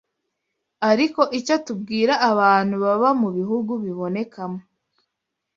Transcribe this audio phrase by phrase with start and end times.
[0.91, 4.59] ariko icyo tubwira abantu baba mu bihugu bibonekamo